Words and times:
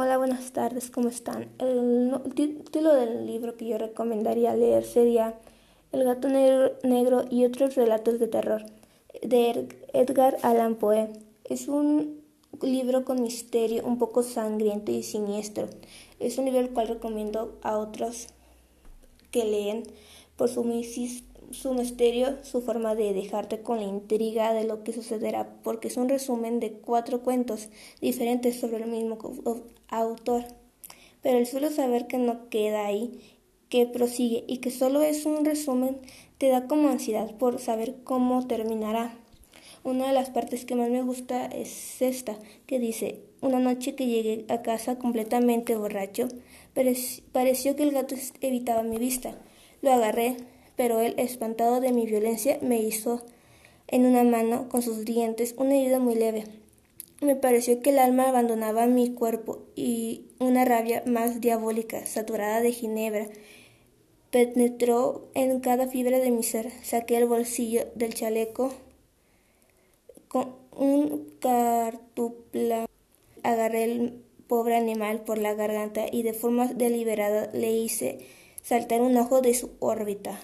Hola, 0.00 0.16
buenas 0.16 0.52
tardes, 0.52 0.92
¿cómo 0.92 1.08
están? 1.08 1.48
El 1.58 2.12
título 2.36 2.94
del 2.94 3.26
libro 3.26 3.56
que 3.56 3.66
yo 3.66 3.78
recomendaría 3.78 4.54
leer 4.54 4.84
sería 4.84 5.34
El 5.90 6.04
gato 6.04 6.28
negro, 6.28 7.24
y 7.28 7.44
otros 7.44 7.74
relatos 7.74 8.20
de 8.20 8.28
terror 8.28 8.62
de 9.22 9.66
Edgar 9.92 10.36
Allan 10.42 10.76
Poe. 10.76 11.08
Es 11.42 11.66
un 11.66 12.20
libro 12.62 13.04
con 13.04 13.20
misterio, 13.20 13.84
un 13.84 13.98
poco 13.98 14.22
sangriento 14.22 14.92
y 14.92 15.02
siniestro. 15.02 15.68
Es 16.20 16.38
un 16.38 16.44
libro 16.44 16.60
el 16.60 16.70
cual 16.70 16.86
recomiendo 16.86 17.58
a 17.62 17.76
otros 17.76 18.28
que 19.32 19.44
leen 19.46 19.82
por 20.36 20.48
su, 20.48 20.62
su 21.50 21.74
misterio, 21.74 22.38
su 22.42 22.60
forma 22.60 22.94
de 22.94 23.12
dejarte 23.12 23.62
con 23.62 23.78
la 23.78 23.86
intriga 23.86 24.52
de 24.52 24.64
lo 24.64 24.84
que 24.84 24.92
sucederá, 24.92 25.48
porque 25.62 25.88
es 25.88 25.96
un 25.96 26.08
resumen 26.08 26.60
de 26.60 26.72
cuatro 26.72 27.22
cuentos 27.22 27.68
diferentes 28.00 28.60
sobre 28.60 28.84
el 28.84 28.90
mismo 28.90 29.18
autor. 29.88 30.44
Pero 31.22 31.38
el 31.38 31.46
suelo 31.46 31.70
saber 31.70 32.06
que 32.06 32.18
no 32.18 32.48
queda 32.48 32.86
ahí, 32.86 33.20
que 33.68 33.86
prosigue 33.86 34.44
y 34.46 34.58
que 34.58 34.70
solo 34.70 35.02
es 35.02 35.26
un 35.26 35.44
resumen, 35.44 35.98
te 36.38 36.48
da 36.48 36.66
como 36.66 36.88
ansiedad 36.88 37.36
por 37.36 37.58
saber 37.58 37.96
cómo 38.04 38.46
terminará. 38.46 39.18
Una 39.84 40.08
de 40.08 40.12
las 40.12 40.30
partes 40.30 40.64
que 40.64 40.74
más 40.74 40.90
me 40.90 41.02
gusta 41.02 41.46
es 41.46 42.02
esta, 42.02 42.38
que 42.66 42.78
dice, 42.78 43.22
una 43.40 43.58
noche 43.58 43.94
que 43.94 44.06
llegué 44.06 44.44
a 44.48 44.62
casa 44.62 44.98
completamente 44.98 45.76
borracho, 45.76 46.28
pareció 47.32 47.76
que 47.76 47.82
el 47.82 47.92
gato 47.92 48.14
evitaba 48.40 48.82
mi 48.82 48.98
vista. 48.98 49.38
Lo 49.80 49.92
agarré, 49.92 50.36
pero 50.78 51.00
él, 51.00 51.14
espantado 51.18 51.80
de 51.80 51.90
mi 51.90 52.06
violencia, 52.06 52.58
me 52.62 52.80
hizo 52.80 53.20
en 53.88 54.06
una 54.06 54.22
mano, 54.22 54.68
con 54.68 54.80
sus 54.80 55.04
dientes, 55.04 55.56
una 55.58 55.74
herida 55.74 55.98
muy 55.98 56.14
leve. 56.14 56.44
Me 57.20 57.34
pareció 57.34 57.82
que 57.82 57.90
el 57.90 57.98
alma 57.98 58.28
abandonaba 58.28 58.86
mi 58.86 59.12
cuerpo 59.12 59.64
y 59.74 60.26
una 60.38 60.64
rabia 60.64 61.02
más 61.04 61.40
diabólica, 61.40 62.06
saturada 62.06 62.60
de 62.60 62.70
ginebra, 62.70 63.26
penetró 64.30 65.28
en 65.34 65.58
cada 65.58 65.88
fibra 65.88 66.20
de 66.20 66.30
mi 66.30 66.44
ser. 66.44 66.70
Saqué 66.84 67.16
el 67.16 67.26
bolsillo 67.26 67.88
del 67.96 68.14
chaleco 68.14 68.72
con 70.28 70.54
un 70.70 71.28
cartupla. 71.40 72.86
Agarré 73.42 73.82
el 73.82 74.22
pobre 74.46 74.76
animal 74.76 75.22
por 75.22 75.38
la 75.38 75.54
garganta 75.54 76.06
y 76.08 76.22
de 76.22 76.34
forma 76.34 76.66
deliberada 76.72 77.50
le 77.52 77.72
hice 77.72 78.20
saltar 78.62 79.00
un 79.00 79.16
ojo 79.16 79.40
de 79.40 79.54
su 79.54 79.72
órbita. 79.80 80.38